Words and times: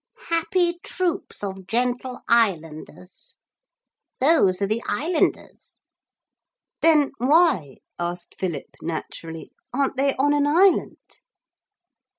'Happy 0.29 0.79
troops 0.81 1.43
Of 1.43 1.67
gentle 1.67 2.21
islanders. 2.27 3.35
Those 4.19 4.59
are 4.59 4.65
the 4.65 4.81
islanders.' 4.87 5.79
'Then 6.81 7.11
why,' 7.19 7.77
asked 7.99 8.33
Philip 8.39 8.77
naturally, 8.81 9.51
'aren't 9.71 9.97
they 9.97 10.15
on 10.15 10.33
an 10.33 10.47
island?' 10.47 11.19